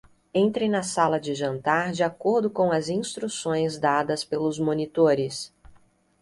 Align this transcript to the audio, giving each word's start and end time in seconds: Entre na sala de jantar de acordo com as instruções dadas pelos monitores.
Entre 0.33 0.67
na 0.67 0.81
sala 0.81 1.19
de 1.19 1.35
jantar 1.35 1.91
de 1.91 2.01
acordo 2.01 2.49
com 2.49 2.71
as 2.71 2.89
instruções 2.89 3.77
dadas 3.77 4.23
pelos 4.25 4.57
monitores. 4.57 5.53